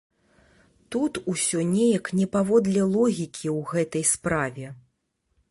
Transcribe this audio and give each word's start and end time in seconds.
Тут 0.95 1.19
усё 1.33 1.59
неяк 1.73 2.05
не 2.21 2.27
паводле 2.37 2.81
логікі 2.95 3.47
ў 3.57 3.71
гэтай 3.75 4.03
справе. 4.15 4.67